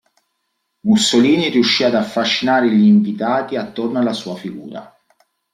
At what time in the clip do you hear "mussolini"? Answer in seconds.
0.83-1.49